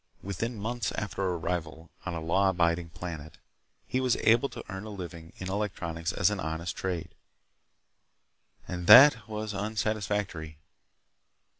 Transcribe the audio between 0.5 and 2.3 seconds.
months after arrival on a